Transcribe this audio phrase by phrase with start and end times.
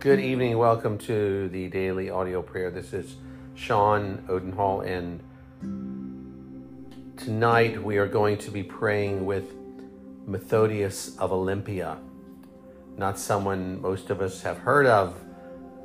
[0.00, 0.56] Good evening.
[0.58, 2.70] Welcome to the daily audio prayer.
[2.70, 3.16] This is
[3.54, 5.20] Shawn Odendhal, and
[7.16, 9.52] tonight we are going to be praying with
[10.24, 11.98] Methodius of Olympia.
[12.96, 15.18] Not someone most of us have heard of,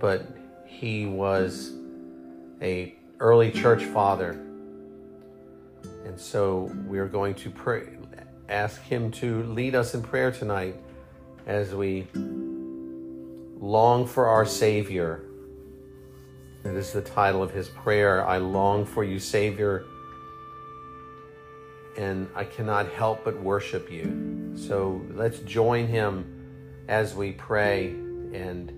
[0.00, 1.72] but he was
[2.60, 4.32] a early church father.
[6.04, 7.90] And so we are going to pray
[8.48, 10.74] ask him to lead us in prayer tonight
[11.46, 12.08] as we
[13.60, 15.22] long for our Savior.
[16.62, 18.26] That is the title of his prayer.
[18.26, 19.84] I long for you, Savior,
[21.96, 24.54] and I cannot help but worship you.
[24.56, 28.72] So let's join him as we pray and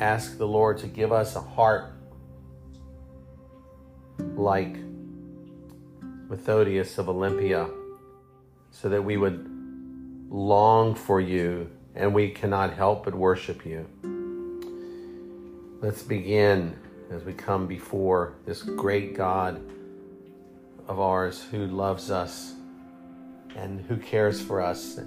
[0.00, 1.92] ask the Lord to give us a heart
[4.18, 4.76] like
[6.28, 7.68] Methodius of Olympia
[8.70, 9.48] so that we would
[10.30, 13.86] long for you and we cannot help but worship you.
[15.80, 16.76] Let's begin
[17.10, 19.60] as we come before this great God
[20.88, 22.54] of ours who loves us
[23.56, 24.98] and who cares for us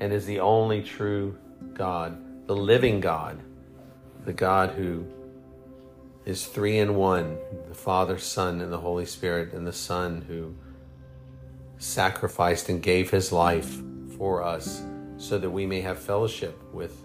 [0.00, 1.36] and is the only true
[1.74, 3.40] God, the living God,
[4.24, 5.06] the God who
[6.24, 10.54] is three in one the Father, Son, and the Holy Spirit, and the Son who
[11.78, 13.80] sacrificed and gave his life
[14.18, 14.82] for us
[15.18, 17.04] so that we may have fellowship with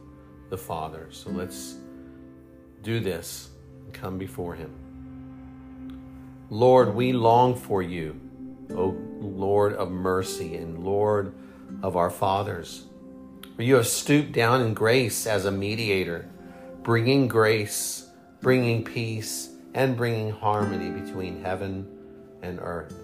[0.49, 1.07] the Father.
[1.11, 1.75] So let's
[2.83, 3.49] do this
[3.83, 4.71] and come before him.
[6.49, 8.19] Lord, we long for you,
[8.75, 11.33] O Lord of mercy and Lord
[11.81, 12.85] of our fathers.
[13.57, 16.29] You have stooped down in grace as a mediator,
[16.83, 18.07] bringing grace,
[18.41, 21.87] bringing peace, and bringing harmony between heaven
[22.43, 22.95] and earth.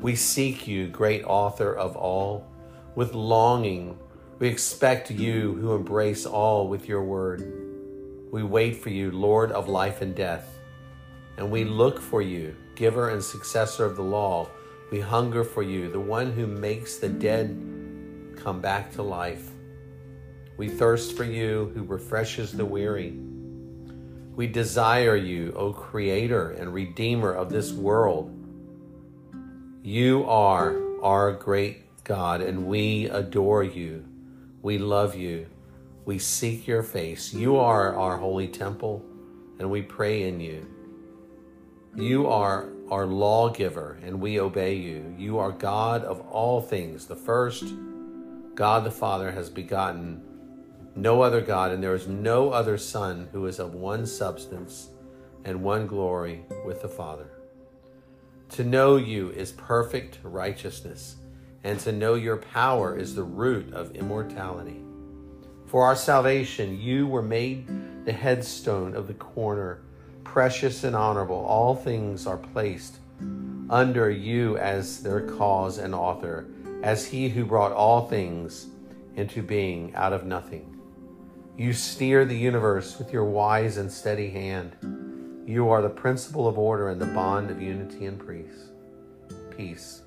[0.00, 2.49] We seek you, great author of all,
[2.94, 3.98] with longing.
[4.38, 7.42] We expect you who embrace all with your word.
[8.30, 10.58] We wait for you, Lord of life and death.
[11.36, 14.48] And we look for you, giver and successor of the law.
[14.90, 17.56] We hunger for you, the one who makes the dead
[18.36, 19.50] come back to life.
[20.56, 23.18] We thirst for you, who refreshes the weary.
[24.34, 28.36] We desire you, O Creator and Redeemer of this world.
[29.82, 34.04] You are our great God, and we adore you.
[34.62, 35.46] We love you.
[36.04, 37.32] We seek your face.
[37.32, 39.04] You are our holy temple,
[39.60, 40.66] and we pray in you.
[41.94, 45.14] You are our lawgiver, and we obey you.
[45.16, 47.06] You are God of all things.
[47.06, 47.62] The first,
[48.56, 50.20] God the Father, has begotten
[50.96, 54.88] no other God, and there is no other Son who is of one substance
[55.44, 57.30] and one glory with the Father.
[58.48, 61.14] To know you is perfect righteousness,
[61.64, 64.80] and to know your power is the root of immortality.
[65.66, 69.82] For our salvation, you were made the headstone of the corner,
[70.24, 71.44] precious and honorable.
[71.44, 72.96] All things are placed
[73.68, 76.46] under you as their cause and author,
[76.82, 78.66] as he who brought all things
[79.16, 80.76] into being out of nothing.
[81.56, 85.44] You steer the universe with your wise and steady hand.
[85.46, 88.70] You are the principle of order and the bond of unity and peace.
[89.56, 90.02] Peace.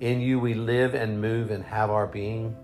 [0.00, 2.54] In you we live and move and have our being.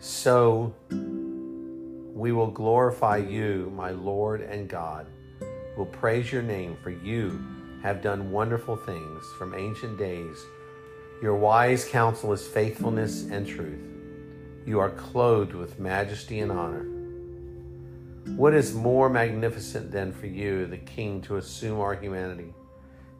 [0.00, 5.06] So we will glorify you, my Lord and God.
[5.76, 7.40] We'll praise your name, for you
[7.84, 10.36] have done wonderful things from ancient days.
[11.22, 13.86] Your wise counsel is faithfulness and truth.
[14.66, 16.84] You are clothed with majesty and honor.
[18.34, 22.54] What is more magnificent than for you, the King, to assume our humanity,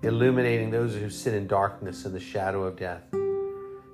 [0.02, 3.02] illuminating those who sit in darkness and the shadow of death?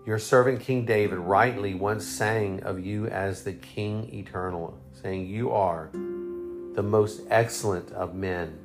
[0.06, 5.50] Your servant King David rightly once sang of you as the King eternal, saying, You
[5.50, 8.56] are the most excellent of men.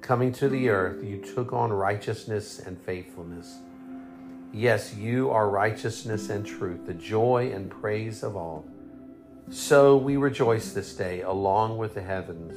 [0.00, 3.58] Coming to the earth, you took on righteousness and faithfulness.
[4.52, 8.64] Yes, you are righteousness and truth, the joy and praise of all.
[9.50, 12.56] So we rejoice this day along with the heavens,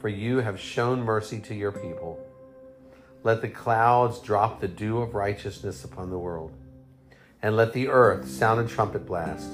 [0.00, 2.18] for you have shown mercy to your people.
[3.24, 6.52] Let the clouds drop the dew of righteousness upon the world,
[7.40, 9.52] and let the earth sound a trumpet blast.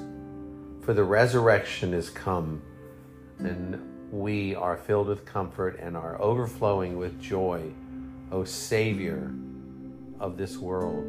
[0.81, 2.62] For the resurrection is come,
[3.38, 7.70] and we are filled with comfort and are overflowing with joy,
[8.32, 9.31] O Savior
[10.19, 11.05] of this world.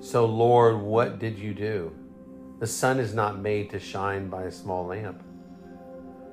[0.00, 1.92] So, Lord, what did you do?
[2.58, 5.22] The sun is not made to shine by a small lamp.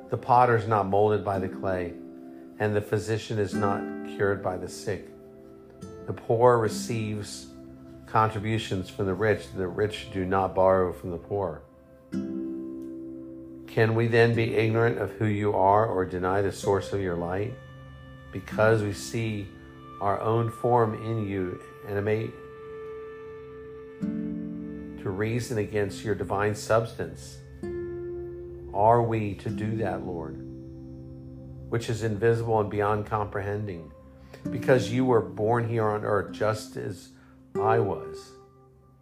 [0.10, 1.94] The potter is not molded by the clay,
[2.60, 3.82] and the physician is not
[4.16, 5.10] cured by the sick.
[6.06, 7.48] The poor receives
[8.06, 11.62] contributions from the rich, the rich do not borrow from the poor.
[12.12, 17.16] Can we then be ignorant of who you are or deny the source of your
[17.16, 17.54] light?
[18.32, 19.48] Because we see
[20.02, 22.30] our own form in you and may
[24.02, 27.38] to reason against your divine substance.
[28.74, 30.49] Are we to do that, Lord?
[31.70, 33.92] Which is invisible and beyond comprehending.
[34.52, 37.10] Because you were born here on earth just as
[37.56, 38.32] I was.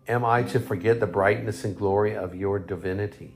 [0.07, 3.35] Am I to forget the brightness and glory of your divinity?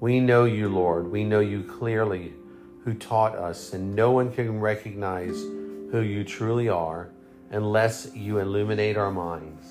[0.00, 1.10] We know you, Lord.
[1.10, 2.32] We know you clearly,
[2.84, 5.36] who taught us, and no one can recognize
[5.90, 7.10] who you truly are
[7.50, 9.66] unless you illuminate our minds.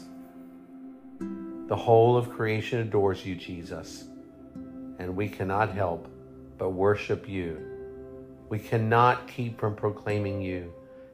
[1.68, 4.06] The whole of creation adores you, Jesus,
[5.00, 6.08] and we cannot help
[6.58, 7.73] but worship you.
[8.54, 10.72] We cannot keep from proclaiming you.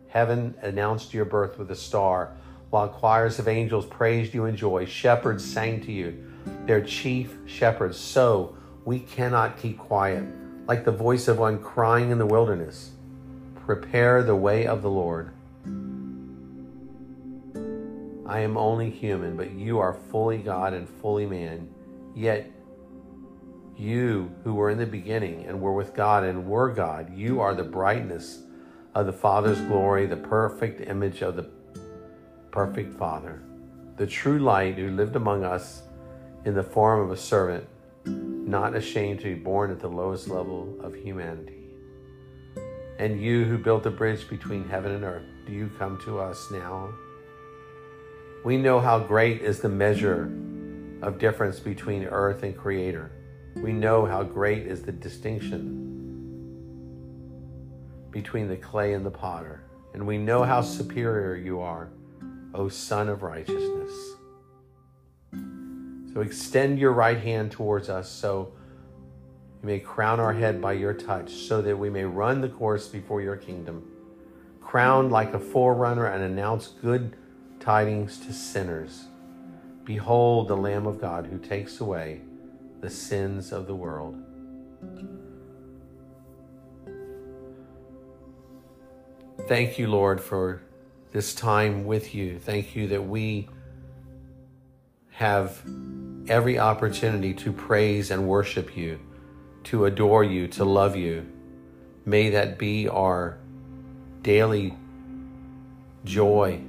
[0.09, 2.33] Heaven announced your birth with a star,
[2.69, 4.83] while choirs of angels praised you in joy.
[4.83, 6.21] Shepherds sang to you,
[6.65, 7.97] their chief shepherds.
[7.97, 10.25] So we cannot keep quiet,
[10.67, 12.91] like the voice of one crying in the wilderness.
[13.55, 15.31] Prepare the way of the Lord
[18.25, 21.69] I am only human, but you are fully God and fully man.
[22.13, 22.51] Yet
[23.79, 27.55] you, who were in the beginning and were with God and were God, you are
[27.55, 28.41] the brightness
[28.93, 31.49] of the Father's glory, the perfect image of the
[32.51, 33.41] perfect Father,
[33.97, 35.83] the true light who lived among us
[36.45, 37.67] in the form of a servant,
[38.05, 41.69] not ashamed to be born at the lowest level of humanity.
[42.97, 46.51] And you who built the bridge between heaven and earth, do you come to us
[46.51, 46.93] now?
[48.43, 50.31] We know how great is the measure
[51.01, 53.11] of difference between earth and creator.
[53.61, 55.85] We know how great is the distinction
[58.11, 59.63] between the clay and the potter.
[59.93, 61.89] And we know how superior you are,
[62.53, 63.91] O Son of Righteousness.
[66.13, 68.53] So extend your right hand towards us so
[69.61, 72.87] you may crown our head by your touch, so that we may run the course
[72.87, 73.91] before your kingdom,
[74.61, 77.15] crowned like a forerunner and announce good
[77.59, 79.05] tidings to sinners
[79.89, 82.21] Behold the Lamb of God who takes away
[82.81, 84.15] the sins of the world.
[89.47, 90.61] Thank you, Lord, for
[91.11, 92.39] this time with you.
[92.39, 93.49] Thank you that we
[95.11, 95.61] have
[96.27, 98.99] every opportunity to praise and worship you,
[99.65, 101.25] to adore you, to love you.
[102.05, 103.37] May that be our
[104.21, 104.77] daily
[106.05, 106.61] joy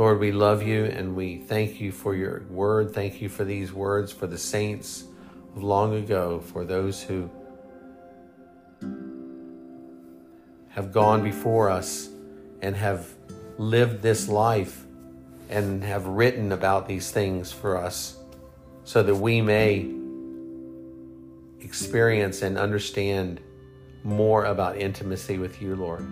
[0.00, 2.94] Lord, we love you and we thank you for your word.
[2.94, 5.04] Thank you for these words for the saints
[5.54, 7.28] of long ago, for those who
[10.70, 12.08] have gone before us
[12.62, 13.10] and have
[13.58, 14.86] lived this life
[15.50, 18.16] and have written about these things for us
[18.84, 19.86] so that we may
[21.60, 23.38] experience and understand
[24.02, 26.10] more about intimacy with you, Lord.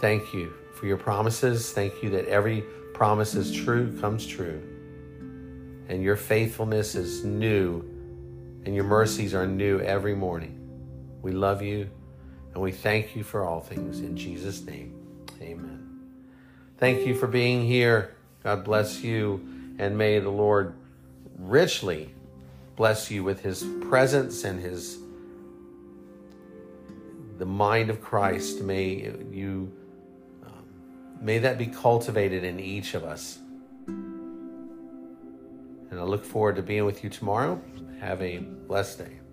[0.00, 1.72] Thank you for your promises.
[1.72, 2.62] Thank you that every
[2.92, 4.62] promise is true, comes true.
[5.88, 7.80] And your faithfulness is new,
[8.64, 10.58] and your mercies are new every morning.
[11.22, 11.88] We love you,
[12.52, 14.00] and we thank you for all things.
[14.00, 14.94] In Jesus' name,
[15.40, 16.00] amen.
[16.78, 18.14] Thank you for being here.
[18.42, 19.46] God bless you,
[19.78, 20.74] and may the Lord
[21.38, 22.14] richly
[22.76, 24.98] bless you with his presence and his
[27.38, 28.60] the mind of Christ.
[28.60, 29.72] May you
[31.24, 33.38] May that be cultivated in each of us.
[33.86, 35.08] And
[35.98, 37.62] I look forward to being with you tomorrow.
[38.00, 39.23] Have a blessed day.